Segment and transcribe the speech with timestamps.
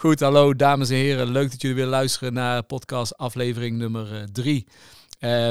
[0.00, 1.30] Goed, hallo dames en heren.
[1.30, 4.66] Leuk dat jullie weer luisteren naar podcast aflevering nummer 3.
[4.66, 4.70] Uh,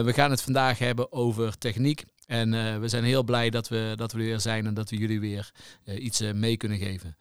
[0.01, 2.05] we gaan het vandaag hebben over techniek.
[2.25, 4.89] En uh, we zijn heel blij dat we, dat we er weer zijn en dat
[4.89, 5.51] we jullie weer
[5.85, 7.17] uh, iets mee kunnen geven.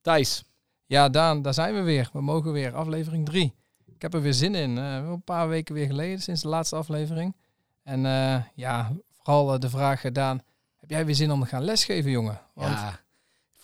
[0.00, 0.44] Thijs.
[0.86, 2.10] Ja, Daan, daar zijn we weer.
[2.12, 3.54] We mogen weer, aflevering 3.
[3.86, 4.76] Ik heb er weer zin in.
[4.76, 7.36] een paar weken weer geleden, sinds de laatste aflevering.
[7.82, 8.00] En
[8.54, 8.92] ja,
[9.22, 10.42] vooral de vraag, Daan,
[10.76, 12.40] heb jij weer zin om te gaan lesgeven, jongen?
[12.54, 13.00] Want ja.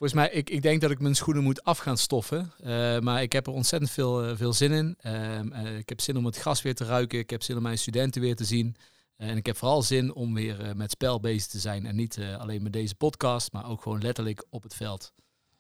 [0.05, 2.53] Volgens mij, ik, ik denk dat ik mijn schoenen moet af gaan stoffen.
[2.65, 4.97] Uh, maar ik heb er ontzettend veel, uh, veel zin in.
[5.07, 7.19] Uh, ik heb zin om het gas weer te ruiken.
[7.19, 8.77] Ik heb zin om mijn studenten weer te zien.
[9.17, 11.87] en ik heb vooral zin om weer met spel bezig te zijn.
[11.87, 15.13] En niet alleen met deze podcast, maar ook gewoon letterlijk op het veld.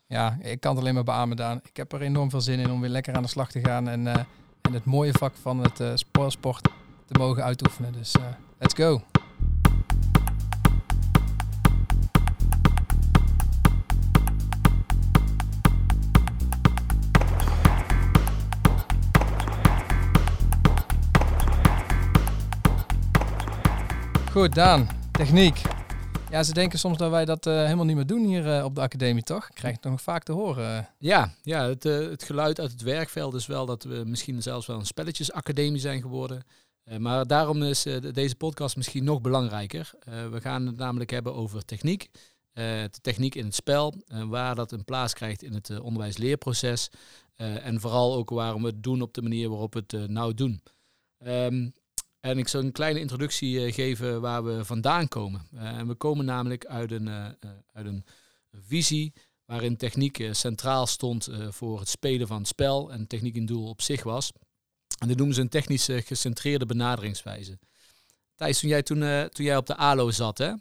[0.07, 1.61] Ja, ik kan het alleen maar beamen, Daan.
[1.63, 3.89] Ik heb er enorm veel zin in om weer lekker aan de slag te gaan.
[3.89, 6.69] En, en het mooie vak van het sportsport
[7.07, 7.93] te mogen uitoefenen.
[7.93, 8.15] Dus
[8.59, 9.24] let's go!
[24.35, 24.89] Goed, Daan.
[25.13, 25.63] Techniek.
[26.31, 28.75] Ja, ze denken soms dat wij dat uh, helemaal niet meer doen hier uh, op
[28.75, 29.49] de academie, toch?
[29.49, 30.89] Ik krijg het nog vaak te horen.
[30.99, 34.67] Ja, ja het, uh, het geluid uit het werkveld is wel dat we misschien zelfs
[34.67, 36.43] wel een spelletjesacademie zijn geworden.
[36.99, 39.91] maar daarom is deze podcast misschien nog belangrijker.
[40.31, 42.11] we gaan het namelijk hebben over techniek.
[42.53, 46.91] de techniek in het spel, waar dat een plaats krijgt in het onderwijs-leerproces.
[47.37, 50.63] en vooral ook waarom we het doen op de manier waarop we het nou doen.
[51.27, 51.73] Um,
[52.25, 55.49] en ik zal een kleine introductie eh, geven waar we vandaan komen.
[55.55, 57.27] Uh, en we komen namelijk uit een, uh,
[57.73, 58.05] uit een
[58.53, 59.13] visie
[59.45, 63.83] waarin techniek centraal stond voor het spelen van het spel en techniek een doel op
[63.83, 64.33] zich was.
[64.99, 67.59] En dat noemen ze een technisch gecentreerde benaderingswijze.
[68.35, 70.53] Thijs, toen jij, toen, toen jij op de ALO zat, hè,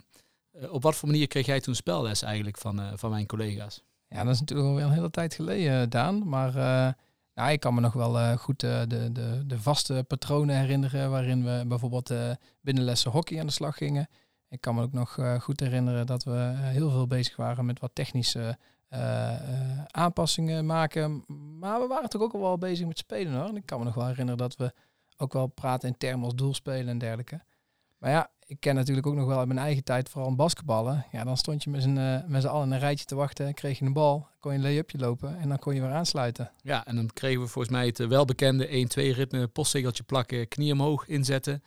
[0.69, 3.81] op wat voor manier kreeg jij toen spelles eigenlijk van, van mijn collega's?
[4.07, 6.27] Ja, dat is natuurlijk al een hele tijd geleden, Daan.
[6.27, 6.95] Maar
[7.33, 11.11] ja, ik kan me nog wel uh, goed uh, de, de, de vaste patronen herinneren
[11.11, 12.31] waarin we bijvoorbeeld uh,
[12.61, 14.07] binnenlessen hockey aan de slag gingen.
[14.49, 17.91] Ik kan me ook nog goed herinneren dat we heel veel bezig waren met wat
[17.93, 18.57] technische
[19.87, 21.23] aanpassingen maken.
[21.59, 23.47] Maar we waren toch ook al wel bezig met spelen hoor.
[23.47, 24.73] En ik kan me nog wel herinneren dat we
[25.17, 27.41] ook wel praten in termen als doelspelen en dergelijke.
[27.97, 31.05] Maar ja, ik ken natuurlijk ook nog wel uit mijn eigen tijd vooral basketballen.
[31.11, 33.85] Ja, dan stond je met z'n, uh, met allen een rijtje te wachten, kreeg je
[33.85, 36.51] een bal, kon je een lay-upje lopen en dan kon je weer aansluiten.
[36.61, 40.73] Ja, en dan kregen we volgens mij het uh, welbekende 1-2 ritme, postzegeltje plakken, knie
[40.73, 41.63] omhoog inzetten.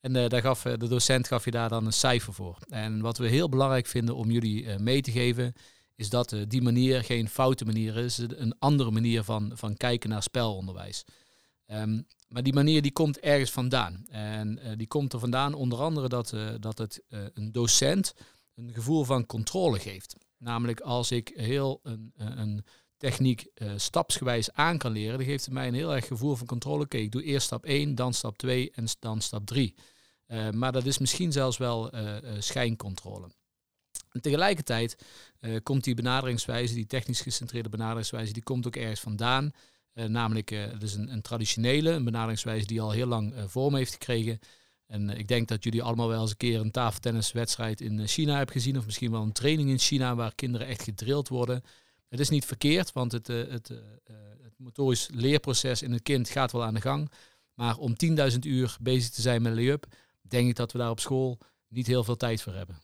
[0.00, 2.58] En uh, daar gaf, de docent gaf je daar dan een cijfer voor.
[2.68, 5.52] En wat we heel belangrijk vinden om jullie mee te geven,
[5.96, 10.22] is dat die manier geen foute manier is, een andere manier van, van kijken naar
[10.22, 11.04] spelonderwijs.
[11.66, 14.04] Um, maar die manier die komt ergens vandaan.
[14.08, 18.14] En uh, die komt er vandaan onder andere dat, uh, dat het uh, een docent
[18.54, 20.16] een gevoel van controle geeft.
[20.38, 22.64] Namelijk als ik heel een, een
[22.96, 26.84] techniek stapsgewijs aan kan leren, dan geeft het mij een heel erg gevoel van controle.
[26.84, 29.74] Oké, ik doe eerst stap 1, dan stap 2 en dan stap 3.
[30.52, 31.90] maar dat is misschien zelfs wel
[32.38, 33.28] schijncontrole.
[34.10, 34.96] En tegelijkertijd
[35.62, 39.52] komt die benaderingswijze, die technisch gecentreerde benaderingswijze, die komt ook ergens vandaan.
[39.94, 43.42] Uh, namelijk, uh, het is een, een, traditionele, een benaderingswijze die al heel lang uh,
[43.46, 44.38] vorm heeft gekregen.
[44.86, 48.54] En ik denk dat jullie allemaal wel eens een keer een tafeltenniswedstrijd in China hebben
[48.54, 48.78] gezien.
[48.78, 51.62] Of misschien wel een training in China waar kinderen echt gedrild worden.
[52.08, 53.68] Het is niet verkeerd, want het, het,
[54.42, 57.10] het motorisch leerproces in het kind gaat wel aan de gang.
[57.54, 57.94] Maar om
[58.32, 59.86] 10.000 uur bezig te zijn met lay-up,
[60.20, 61.38] denk ik dat we daar op school
[61.68, 62.80] niet heel veel tijd voor hebben.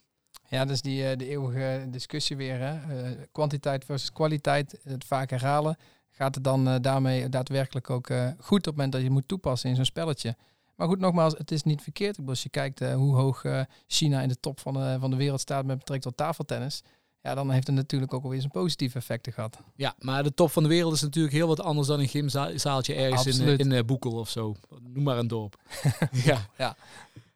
[0.48, 2.58] Ja, dus die de eeuwige discussie weer.
[2.58, 3.14] Hè?
[3.32, 5.76] kwantiteit versus kwaliteit, het vaak herhalen
[6.18, 9.28] gaat het dan uh, daarmee daadwerkelijk ook uh, goed op het moment dat je moet
[9.28, 10.36] toepassen in zo'n spelletje.
[10.74, 12.10] Maar goed, nogmaals, het is niet verkeerd.
[12.10, 13.44] Ik bedoel, als je kijkt uh, hoe hoog
[13.86, 16.82] China in de top van de, van de wereld staat met betrekking tot tafeltennis.
[17.22, 19.58] Ja, dan heeft het natuurlijk ook alweer zijn positieve effecten gehad.
[19.76, 22.94] Ja, maar de top van de wereld is natuurlijk heel wat anders dan een gymzaaltje
[22.94, 24.54] ergens in, in Boekel of zo.
[24.82, 25.60] Noem maar een dorp.
[26.24, 26.48] ja.
[26.58, 26.76] ja.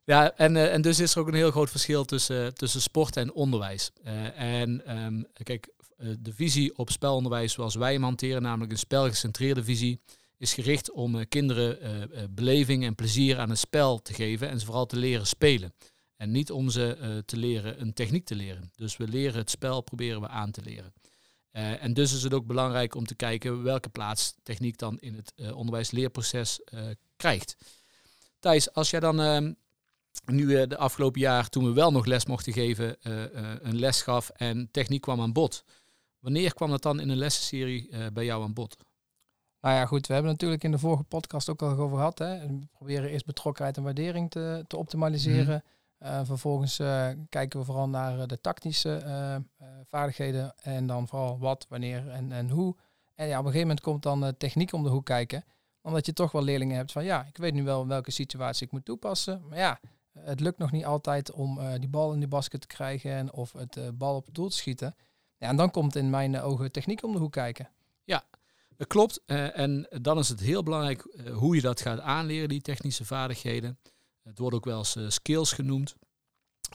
[0.04, 3.32] Ja, en, en dus is er ook een heel groot verschil tussen, tussen sport en
[3.32, 3.92] onderwijs.
[4.36, 5.81] en um, kijk, eh,
[6.20, 10.00] de visie op spelonderwijs zoals wij hanteren, namelijk een spelgecentreerde visie,
[10.42, 14.58] is gericht om eh, kinderen eh, beleving en plezier aan het spel te geven en
[14.58, 15.74] ze vooral te leren spelen.
[16.16, 18.70] En niet om ze te leren een techniek te leren.
[18.74, 20.92] Dus we leren het spel, proberen we aan te leren.
[21.52, 25.52] en dus is het ook belangrijk om te kijken welke plaats techniek dan in het
[25.52, 26.60] onderwijs-leerproces
[27.16, 27.56] krijgt.
[28.38, 29.52] Thijs, als jij dan ehm,
[30.24, 32.96] nu de afgelopen jaar, toen we wel nog les mochten geven,
[33.68, 35.64] een les gaf en techniek kwam aan bod.
[36.22, 38.76] Wanneer kwam dat dan in een lessenserie uh, bij jou aan bod?
[39.60, 40.06] Nou ja, goed.
[40.06, 42.18] We hebben natuurlijk in de vorige podcast ook al over gehad.
[42.18, 42.46] Hè.
[42.46, 45.64] We proberen eerst betrokkenheid en waardering te, te optimaliseren.
[45.98, 46.08] Mm.
[46.08, 49.02] Uh, vervolgens uh, kijken we vooral naar de tactische
[49.88, 50.54] vaardigheden.
[50.62, 52.76] En dan vooral wat, wanneer en, en hoe.
[53.14, 55.44] En ja, op een gegeven moment komt dan techniek om de hoek kijken.
[55.80, 58.72] Omdat je toch wel leerlingen hebt van ja, ik weet nu wel welke situatie ik
[58.72, 59.42] moet toepassen.
[59.48, 59.80] Maar ja,
[60.18, 63.52] het lukt nog niet altijd om die bal in de basket te krijgen en of
[63.52, 64.94] het bal op het doel te schieten.
[65.42, 67.68] En dan komt in mijn ogen techniek om de hoek kijken.
[68.04, 68.24] Ja,
[68.76, 69.20] dat klopt.
[69.26, 73.04] Uh, en dan is het heel belangrijk uh, hoe je dat gaat aanleren, die technische
[73.04, 73.78] vaardigheden.
[74.22, 75.96] Het wordt ook wel eens uh, skills genoemd.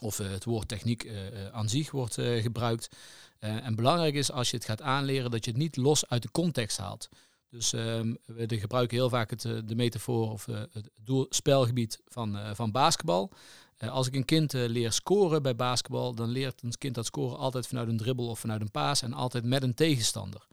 [0.00, 1.08] Of het woord techniek
[1.52, 2.96] aan zich wordt gebruikt.
[3.38, 6.30] en belangrijk is als je het gaat aanleren dat je het niet los uit de
[6.30, 7.08] context haalt.
[7.50, 12.70] Dus ehm, we gebruiken heel vaak het, de metafoor of het doel, spelgebied van, van
[12.70, 13.32] basketbal.
[13.78, 17.66] Als ik een kind leer scoren bij basketbal, dan leert een kind dat scoren altijd
[17.66, 20.46] vanuit een dribbel of vanuit een paas en altijd met een tegenstander.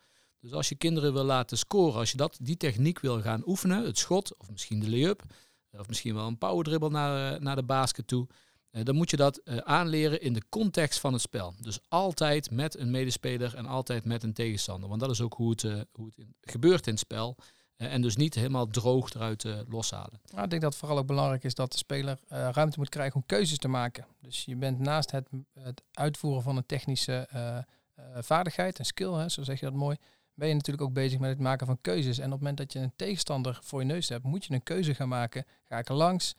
[0.46, 3.86] Dus als je kinderen wil laten scoren, als je dat, die techniek wil gaan oefenen,
[3.86, 5.24] het schot of misschien de lay-up,
[5.70, 8.28] eh, of misschien wel een power dribble naar, eh, naar de basket toe,
[8.70, 11.54] eh, dan moet je dat aanleren in de context van het spel.
[11.62, 14.90] Dus altijd met een medespeler en altijd met een tegenstander.
[14.90, 15.62] Want dat is ook hoe het,
[15.92, 17.36] hoe het gebeurt in het spel.
[17.78, 20.22] En dus niet helemaal droog eruit loshalen.
[20.32, 23.26] Nou, ik denk dat vooral ook belangrijk is dat de speler ruimte moet krijgen om
[23.26, 24.06] keuzes te maken.
[24.22, 25.30] Dus je bent naast het,
[25.60, 27.28] het uitvoeren van een technische
[28.20, 29.98] vaardigheid, een skill, hè, zo zeg je dat mooi,
[30.34, 32.18] ben je natuurlijk ook bezig met het maken van keuzes.
[32.18, 34.64] En op het moment dat je een tegenstander voor je neus hebt, moet je een
[34.64, 35.46] keuze gaan maken.
[35.64, 36.36] Ga ik er langs?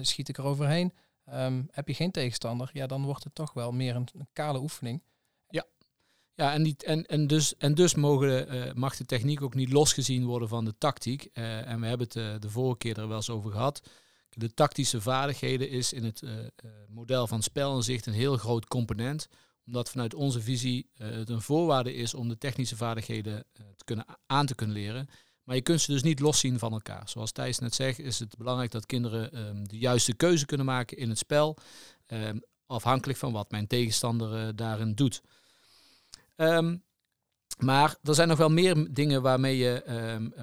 [0.00, 0.92] Schiet ik er overheen?
[1.32, 2.70] Um, heb je geen tegenstander?
[2.72, 5.02] Ja, dan wordt het toch wel meer een, kale oefening.
[6.40, 9.72] Ja, en, die, en, en, dus, en dus mogen, uh, mag de techniek ook niet
[9.72, 11.28] losgezien worden van de tactiek.
[11.34, 13.82] Uh, en we hebben het de vorige keer er wel eens over gehad.
[14.28, 16.22] De tactische vaardigheden is in het
[16.88, 17.42] model van
[17.82, 19.28] zicht een heel groot component
[19.66, 24.46] omdat vanuit onze visie het een voorwaarde is om de technische vaardigheden te kunnen, aan
[24.46, 25.08] te kunnen leren.
[25.44, 27.08] Maar je kunt ze dus niet loszien van elkaar.
[27.08, 30.96] Zoals Thijs net zegt, is het belangrijk dat kinderen um, de juiste keuze kunnen maken
[30.96, 31.56] in het spel.
[32.06, 35.22] Um, afhankelijk van wat mijn tegenstander daarin doet.
[36.40, 36.82] Um,
[37.58, 39.82] maar er zijn nog wel meer dingen waarmee je,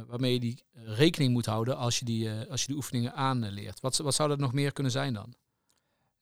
[0.07, 3.79] waarmee je die rekening moet houden als je die, als je die oefeningen aanleert.
[3.79, 5.35] Wat, wat zou dat nog meer kunnen zijn dan?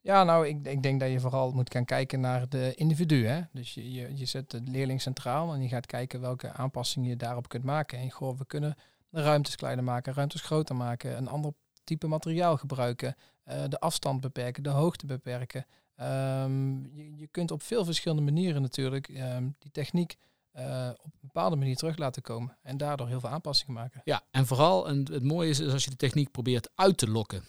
[0.06, 3.26] Ja, nou, ik, ik denk dat je vooral moet gaan kijken naar de individu.
[3.26, 3.40] Hè?
[3.52, 7.48] Dus je, je, zet de leerling centraal en je gaat kijken welke aanpassingen je daarop
[7.48, 7.98] kunt maken.
[7.98, 8.74] En goh, we kunnen
[9.08, 11.52] de ruimtes kleiner maken, ruimtes groter maken, een ander
[11.84, 13.16] type materiaal gebruiken,
[13.48, 15.66] uh, de afstand beperken, de hoogte beperken.
[16.00, 20.16] Um, je, kunt op veel verschillende manieren natuurlijk um, die techniek
[20.56, 22.56] uh, op een bepaalde manier terug laten komen.
[22.62, 24.00] En daardoor heel veel aanpassingen maken.
[24.04, 27.10] Ja, en vooral, en het mooie is, is als je de techniek probeert uit te
[27.10, 27.44] lokken.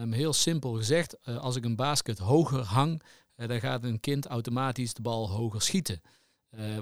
[0.00, 3.02] Um, heel simpel gezegd, uh, als ik een basket hoger hang,
[3.36, 6.00] uh, dan gaat een kind automatisch de bal hoger schieten.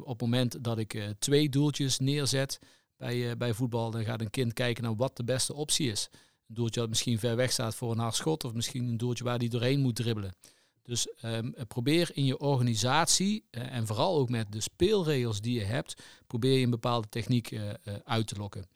[0.03, 2.59] Op het moment dat ik twee doeltjes neerzet
[2.97, 6.09] bij, bij voetbal, dan gaat een kind kijken naar wat de beste optie is.
[6.49, 9.25] Een doeltje dat misschien ver weg staat voor een hard schot, of misschien een doeltje
[9.25, 10.35] waar die doorheen moet dribbelen.
[10.82, 16.03] Dus um, probeer in je organisatie en vooral ook met de speelregels die je hebt,
[16.27, 17.59] probeer je een bepaalde techniek
[18.05, 18.67] uit te lokken.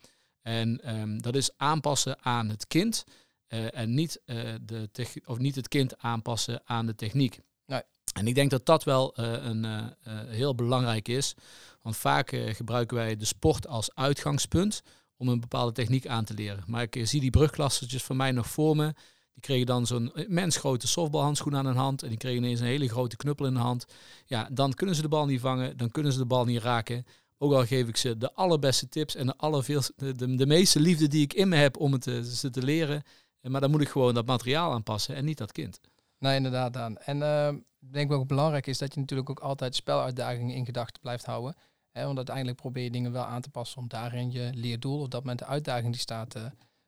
[0.41, 3.03] En um, dat is aanpassen aan het kind.
[3.47, 4.21] Uh, en niet,
[4.61, 4.89] de
[5.25, 7.39] of niet het kind aanpassen aan de techniek.
[7.65, 7.81] Nee.
[8.13, 9.93] En ik denk dat dat wel een
[10.27, 11.33] heel belangrijk is.
[11.81, 14.81] Want vaak gebruiken wij de sport als uitgangspunt
[15.17, 16.63] om een bepaalde techniek aan te leren.
[16.67, 18.93] Maar ik zie die brugklassertjes van mij nog voor me.
[19.35, 22.03] Die kregen dan zo'n mensgrote softbalhandschoen aan hun hand.
[22.03, 23.85] En die kregen ineens een hele grote knuppel in de hand.
[24.25, 25.77] Ja, dan kunnen ze de bal niet vangen.
[25.77, 27.05] Dan kunnen ze de bal niet raken.
[27.37, 31.07] Ook al geef ik ze de allerbeste tips en de, allerveel, de, de, meeste liefde
[31.07, 33.03] die ik in me heb om het ze te leren.
[33.41, 35.79] Maar dan moet ik gewoon dat materiaal aanpassen en niet dat kind.
[36.19, 36.97] Nee, inderdaad, Daan.
[36.97, 37.47] En uh,
[37.79, 41.55] ik denk ook belangrijk is dat je natuurlijk ook altijd speluitdagingen in gedachten blijft houden.
[41.91, 45.07] Hè, want uiteindelijk probeer je dingen wel aan te passen om daarin je leerdoel, of
[45.07, 46.35] dat moment de uitdaging die staat,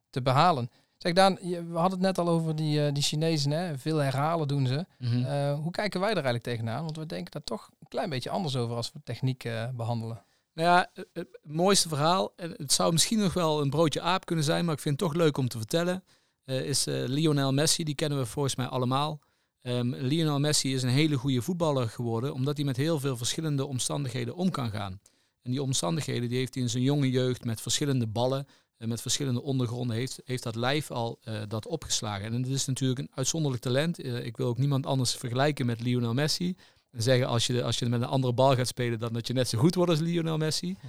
[0.09, 0.69] te behalen.
[0.97, 3.77] Zeg Daan, we hadden het net al over die, uh, die Chinezen, hè?
[3.77, 4.85] veel herhalen doen ze.
[4.97, 5.53] Mm -hmm.
[5.61, 6.83] hoe kijken wij er eigenlijk tegenaan?
[6.83, 10.25] Want we denken daar toch een klein beetje anders over als we techniek behandelen.
[10.53, 14.45] Nou ja, het mooiste verhaal, en het zou misschien nog wel een broodje aap kunnen
[14.45, 16.03] zijn, maar ik vind het toch leuk om te vertellen.
[16.43, 17.83] Eh, is Lionel Messi.
[17.83, 19.19] Die kennen we volgens mij allemaal.
[19.61, 23.65] Um, Lionel Messi is een hele goede voetballer geworden, omdat hij met heel veel verschillende
[23.65, 24.99] omstandigheden om kan gaan.
[25.41, 28.47] En die omstandigheden die heeft hij in zijn jonge jeugd met verschillende ballen, en eh,
[28.77, 32.25] met verschillende ondergronden, heeft, heeft dat lijf al uh, dat opgeslagen.
[32.25, 34.03] En het is natuurlijk een uitzonderlijk talent.
[34.03, 36.55] Uh, ik wil ook niemand anders vergelijken met Lionel Messi.
[36.91, 39.33] En zeggen als je, als je met een andere bal gaat spelen, dan dat je
[39.33, 40.71] net zo goed wordt als Lionel Messi.
[40.71, 40.87] Mhm.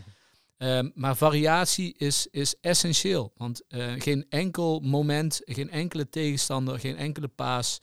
[0.61, 3.33] Um, maar variatie is, is essentieel.
[3.37, 7.79] Want uh, geen enkel moment, geen enkele tegenstander, geen enkele paas,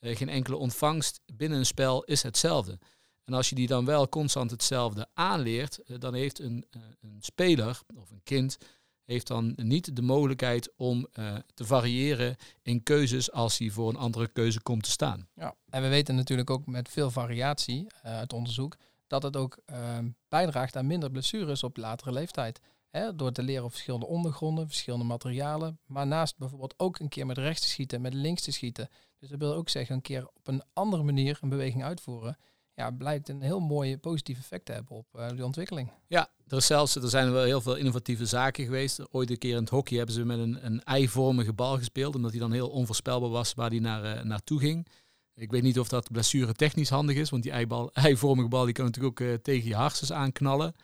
[0.00, 2.78] geen enkele ontvangst binnen een spel is hetzelfde.
[3.24, 6.66] En als je die dan wel constant hetzelfde aanleert, dan heeft een,
[7.00, 8.58] een speler of een kind
[9.04, 11.06] heeft dan niet de mogelijkheid om
[11.54, 15.28] te variëren in keuzes als hij voor een andere keuze komt te staan.
[15.34, 20.08] Ja, en we weten natuurlijk ook met veel variatie uit onderzoek dat het ook ehm,
[20.28, 22.60] bijdraagt aan minder blessures op latere leeftijd.
[22.90, 25.78] Hè, door te leren over verschillende ondergronden, verschillende materialen.
[25.86, 28.88] Maar naast bijvoorbeeld ook een keer met rechts te schieten, met links te schieten.
[29.18, 32.36] Dus dat wil ook zeggen, een keer op een andere manier een beweging uitvoeren.
[32.74, 35.90] Ja, blijkt een heel mooi positief effect te hebben op uh, die ontwikkeling.
[36.06, 39.12] Ja, er, is zelfs, er zijn wel heel veel innovatieve zaken geweest.
[39.12, 42.30] Ooit een keer in het hockey hebben ze met een, een eivormige bal gespeeld, omdat
[42.30, 44.86] hij dan heel onvoorspelbaar was waar hij naar, uh, naartoe ging.
[45.34, 48.74] Ik weet niet of dat blessure technisch handig is, want die eibal, eivormige bal die
[48.74, 50.74] kan natuurlijk ook uh, tegen je hartjes aanknallen.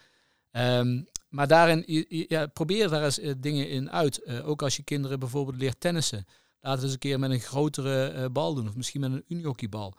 [0.51, 4.43] Um, maar daarin, ja, probeer daar eens dingen in uit.
[4.43, 6.25] Ook als je kinderen bijvoorbeeld leert tennissen.
[6.61, 8.69] Laten we eens een keer met een grotere bal doen.
[8.69, 9.95] Of misschien met een unihockeybal.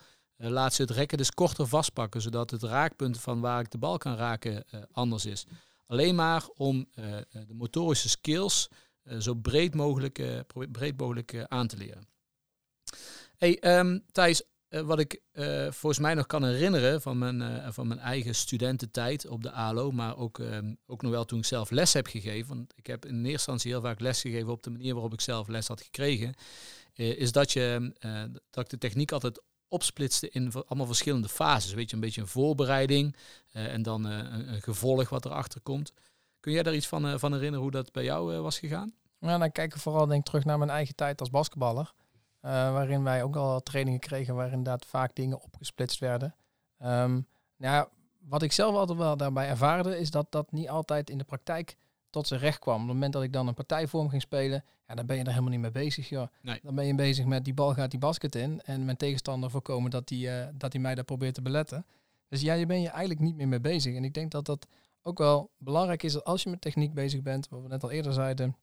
[0.50, 2.22] Laat ze het rekken dus korter vastpakken.
[2.22, 5.46] Zodat het raakpunt van waar ik de bal kan raken anders is.
[5.88, 8.70] Alleen maar om de motorische skills
[9.20, 12.08] zo breed mogelijk, breed mogelijk aan te leren.
[13.38, 15.22] Hey, um, Thijs, wat ik
[15.70, 20.18] volgens mij nog kan herinneren van mijn, van mijn eigen studententijd op de ALO, maar
[20.18, 22.56] ook, um, ook nog wel toen ik zelf les heb gegeven.
[22.56, 25.22] Want ik heb in eerste instantie heel vaak les gegeven op de manier waarop ik
[25.22, 26.34] zelf les had gekregen.
[26.94, 27.94] is dat, je,
[28.50, 31.74] dat ik de techniek altijd opsplitste in allemaal verschillende fases.
[31.74, 33.16] Weet je, een beetje een voorbereiding
[33.52, 35.94] en dan een, een, gevolg wat erachter komt.
[36.40, 38.94] Kun jij daar iets van, van herinneren hoe dat bij jou was gegaan?
[39.20, 41.94] Ja, dan kijk ik vooral denk terug naar mijn eigen tijd als basketballer.
[42.42, 46.36] Waarin wij ook al trainingen kregen waar inderdaad vaak dingen opgesplitst werden.
[46.84, 47.88] Um, nou,
[48.20, 51.78] wat ik zelf altijd wel daarbij ervaarde, is dat dat niet altijd in de praktijk
[52.12, 52.74] tot zijn recht kwam.
[52.74, 55.30] Op het moment dat ik dan een partijvorm ging spelen, ja, dan ben je er
[55.30, 56.10] helemaal niet mee bezig.
[56.10, 56.28] Joh.
[56.42, 56.60] Nee.
[56.64, 59.92] Dan ben je bezig met die bal gaat die basket in en mijn tegenstander voorkomen
[59.92, 61.86] dat hij uh, dat mij daar probeert te beletten.
[62.28, 63.96] Dus ja, je bent je eigenlijk niet meer mee bezig.
[63.96, 64.68] En ik denk dat dat
[65.02, 67.92] ook wel belangrijk is dat als je met techniek bezig bent, wat we net al
[67.92, 68.56] eerder zeiden,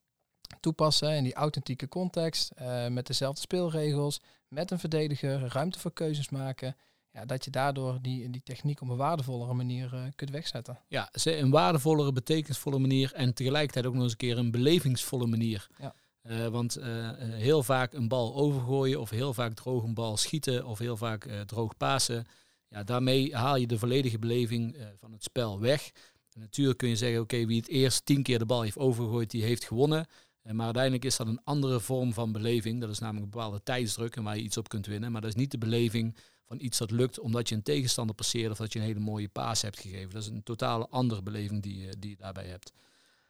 [0.61, 6.29] toepassen in die authentieke context, uh, met dezelfde speelregels, met een verdediger, ruimte voor keuzes
[6.29, 6.77] maken.
[7.13, 10.79] Ja, dat je daardoor die, die techniek op een waardevollere manier uh, kunt wegzetten.
[10.89, 15.67] Ja, een waardevollere, betekenisvolle manier en tegelijkertijd ook nog eens een keer een belevingsvolle manier.
[15.79, 15.95] Ja.
[16.23, 16.79] Uh, want
[17.21, 21.29] heel vaak een bal overgooien of heel vaak droog een bal schieten of heel vaak
[21.47, 22.27] droog pasen.
[22.69, 25.91] Ja, daarmee haal je de volledige beleving van het spel weg.
[26.33, 29.31] En natuurlijk kun je zeggen, oké, wie het eerst tien keer de bal heeft overgegooid,
[29.31, 30.07] die heeft gewonnen.
[30.43, 32.81] Maar uiteindelijk is dat een andere vorm van beleving.
[32.81, 35.13] Dat is namelijk een bepaalde tijdsdruk en waar je iets op kunt winnen.
[35.13, 36.17] Maar dat is niet de beleving
[36.49, 39.29] van iets dat lukt omdat je een tegenstander passeert of dat je een hele mooie
[39.29, 40.11] paas hebt gegeven.
[40.11, 42.73] Dat is een totale andere beleving die, je, die daarbij hebt.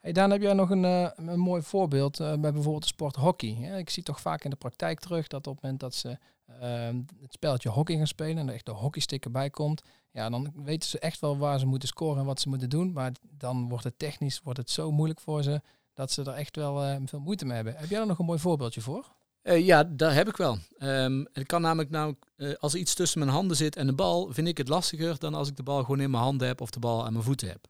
[0.00, 3.16] Hey Daan, heb jij nog een, uh, een mooi voorbeeld uh, bij bijvoorbeeld de sport
[3.16, 3.78] hockey?
[3.78, 7.00] Ik zie toch vaak in de praktijk terug dat op het moment dat ze uh,
[7.20, 10.88] het spelletje hockey gaan spelen en er echt de hockeystick erbij komt, ja, dan weten
[10.88, 12.92] ze echt wel waar ze moeten scoren en wat ze moeten doen.
[12.92, 15.60] Maar dan wordt het technisch wordt het zo moeilijk voor ze
[15.94, 17.76] dat ze er echt wel uh, veel moeite mee hebben.
[17.76, 19.16] Heb jij er nog een mooi voorbeeldje voor?
[19.48, 20.58] Uh, ja, daar heb ik wel.
[20.78, 23.92] Um, het kan namelijk, nou, uh, als er iets tussen mijn handen zit en de
[23.92, 26.60] bal, vind ik het lastiger dan als ik de bal gewoon in mijn handen heb
[26.60, 27.66] of de bal aan mijn voeten heb.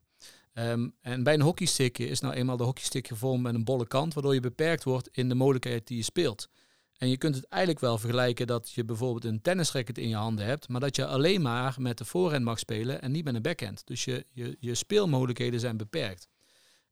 [0.55, 4.15] Um, en bij een hockeystick is nou eenmaal de hockeystick gevormd met een bolle kant,
[4.15, 6.49] waardoor je beperkt wordt in de mogelijkheid die je speelt.
[6.97, 10.45] En je kunt het eigenlijk wel vergelijken dat je bijvoorbeeld een tennisracket in je handen
[10.45, 13.43] hebt, maar dat je alleen maar met de voorhand mag spelen en niet met een
[13.43, 13.87] backhand.
[13.87, 16.29] Dus je, je, je speelmogelijkheden zijn beperkt.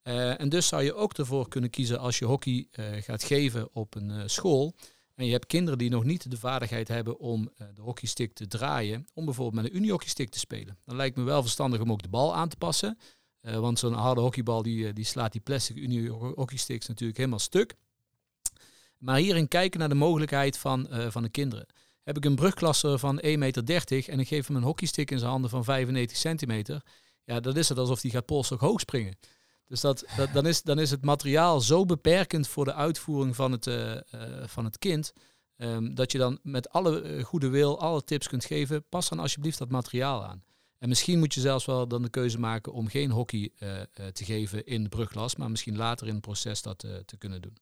[0.06, 3.68] Uh, en dus zou je ook ervoor kunnen kiezen als je hockey uh, gaat geven
[3.72, 4.74] op een uh, school.
[5.14, 9.06] En je hebt kinderen die nog niet de vaardigheid hebben om de hockeystick te draaien.
[9.14, 10.78] Om bijvoorbeeld met een unihockeystick te spelen.
[10.84, 12.98] Dan lijkt me wel verstandig om ook de bal aan te passen.
[13.40, 17.74] want zo'n harde hockeybal die, die slaat die plastic unihockeysticks natuurlijk helemaal stuk.
[18.98, 21.66] Maar hierin kijken naar de mogelijkheid van, van de kinderen.
[22.02, 25.30] Heb ik een brugklasse van 1,30 meter en ik geef hem een hockeystick in zijn
[25.30, 26.82] handen van 95 centimeter.
[27.24, 29.18] Ja, dat is het alsof hij gaat polstok hoog springen.
[29.66, 33.52] Dus dat, dat, dan, is, dan is het materiaal zo beperkend voor de uitvoering van
[33.52, 34.00] het, uh, uh,
[34.46, 35.12] van het kind.
[35.56, 38.84] Um, dat je dan met alle uh, goede wil alle tips kunt geven.
[38.88, 40.44] Pas dan alsjeblieft dat materiaal aan.
[40.78, 43.50] En misschien moet je zelfs wel dan de keuze maken om geen hockey
[44.12, 45.36] te geven in de bruglas.
[45.36, 47.56] Maar misschien later in het proces dat te kunnen doen.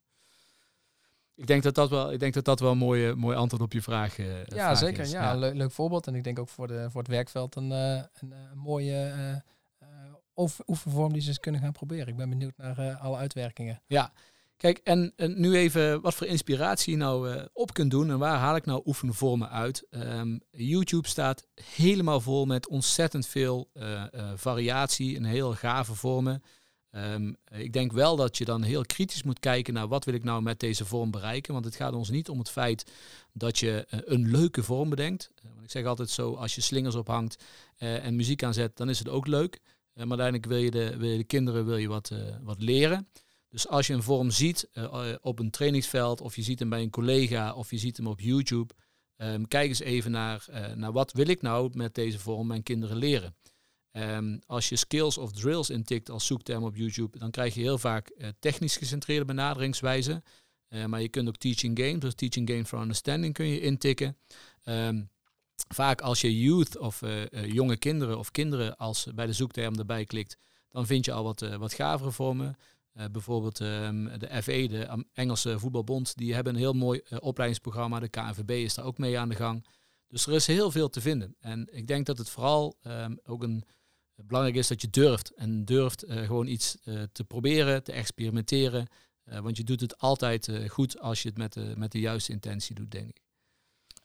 [1.35, 3.73] Ik denk dat dat wel, ik denk dat dat wel een mooie, mooi antwoord op
[3.73, 4.55] je vraag, ja, is.
[4.55, 5.07] Ja, zeker.
[5.07, 6.07] Ja, Leuk, leuk voorbeeld.
[6.07, 9.43] En ik denk ook voor, de, voor het werkveld een, een, een mooie
[10.35, 12.07] of oefenvorm die ze kunnen gaan proberen.
[12.07, 13.83] Ik ben benieuwd naar uh, alle uitwerkingen.
[13.87, 14.13] Ja,
[14.57, 18.19] kijk, en, en, nu even wat voor inspiratie je nou uh, op kunt doen en
[18.19, 19.87] waar haal ik nou oefenvormen uit?
[19.91, 26.43] Um, YouTube staat helemaal vol met ontzettend veel uh, variatie en heel gave vormen.
[26.91, 30.25] Um, ik denk wel dat je dan heel kritisch moet kijken naar wat wil ik
[30.25, 31.53] nou met deze vorm bereiken.
[31.53, 32.91] Want het gaat ons niet om het feit
[33.33, 35.31] dat je een leuke vorm bedenkt.
[35.63, 37.45] ik zeg altijd zo, als je slingers ophangt
[37.77, 39.61] en muziek aanzet, dan is het ook leuk.
[39.95, 42.63] Eh, maar uiteindelijk wil je de, wil je de kinderen wil je wat, uh, wat
[42.63, 43.09] leren.
[43.49, 46.83] Dus als je een vorm ziet uh, op een trainingsveld, of je ziet hem bij
[46.83, 48.75] een collega, of je ziet hem op YouTube,
[49.17, 52.97] um, kijk eens even naar, naar wat wil ik nou met deze vorm mijn kinderen
[52.97, 53.37] leren.
[53.91, 57.79] Ehm, als je skills of drills intikt als zoekterm op YouTube, dan krijg je heel
[57.79, 60.23] vaak technisch gecentreerde benaderingswijzen.
[60.87, 64.17] Maar je kunt ook teaching games, dus teaching games for understanding kun je intikken.
[64.63, 65.03] Ehm,
[65.69, 70.05] vaak als je youth of uh, jonge kinderen of kinderen als bij de zoekterm erbij
[70.05, 70.37] klikt,
[70.69, 72.57] dan vind je al wat, wat gavere vormen.
[73.13, 78.01] bijvoorbeeld um, de FE, de Engelse voetbalbond, die hebben een heel mooi opleidingsprogramma.
[78.01, 79.67] De KNVB is daar ook mee aan de gang.
[80.09, 81.37] Dus er is heel veel te vinden.
[81.41, 82.77] En ik denk dat het vooral
[83.25, 83.65] ook een
[84.17, 85.31] belangrijk is dat je durft.
[85.35, 88.87] En durft uh, gewoon iets uh, te proberen, te experimenteren.
[89.25, 92.33] Uh, want je doet het altijd goed als je het met de, met de juiste
[92.33, 93.23] intentie doet, denk ik.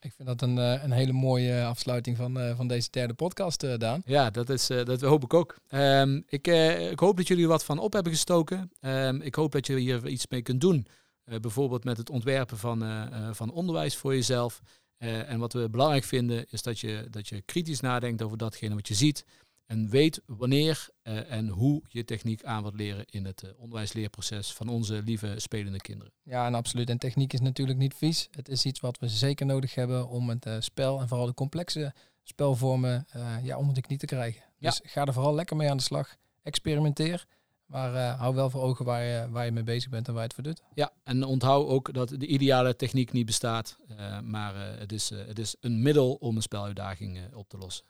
[0.01, 4.01] Ik vind dat een, een hele mooie afsluiting van, van deze derde podcast, Daan.
[4.05, 5.55] Ja, dat, is, dat hoop ik ook.
[5.69, 6.47] Um, ik,
[6.91, 8.71] ik hoop dat jullie er wat van op hebben gestoken.
[8.81, 10.87] Um, ik hoop dat je hier iets mee kunt doen.
[11.23, 14.61] bijvoorbeeld met het ontwerpen van, van onderwijs voor jezelf.
[14.97, 18.87] en wat we belangrijk vinden, is dat je, dat je kritisch nadenkt over datgene wat
[18.87, 19.25] je ziet.
[19.69, 24.53] En weet wanneer uh, en hoe je techniek aan wilt leren in het uh, onderwijsleerproces
[24.53, 26.13] van onze lieve spelende kinderen.
[26.23, 26.89] Ja, en absoluut.
[26.89, 28.27] En techniek is natuurlijk niet vies.
[28.31, 31.33] Het is iets wat we zeker nodig hebben om het uh, spel en vooral de
[31.33, 33.07] complexe spelvormen
[33.43, 34.43] ja, onder de knie te krijgen.
[34.59, 36.15] Dus ga er vooral lekker mee aan de slag.
[36.43, 37.25] Experimenteer.
[37.65, 40.27] Maar hou wel voor ogen waar je, waar je mee bezig bent en waar je
[40.27, 40.63] het voor doet.
[40.73, 43.77] Ja, en onthoud ook dat de ideale techniek niet bestaat.
[44.23, 47.85] maar het, is, het is een middel om een speluitdaging op te lossen.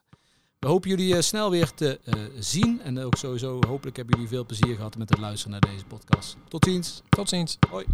[0.60, 2.82] We hopen jullie uh, snel weer te uh, zien.
[2.82, 6.38] En ook sowieso hopelijk hebben jullie veel plezier gehad met het luisteren naar deze podcast.
[6.48, 7.02] Tot ziens.
[7.10, 7.58] Tot ziens.
[7.70, 7.86] Hoi.